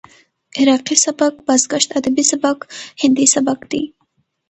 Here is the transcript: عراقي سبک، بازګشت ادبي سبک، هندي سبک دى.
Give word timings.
عراقي 0.59 0.95
سبک، 1.05 1.33
بازګشت 1.45 1.89
ادبي 1.99 2.23
سبک، 2.31 2.57
هندي 3.01 3.25
سبک 3.35 3.59
دى. 3.71 3.83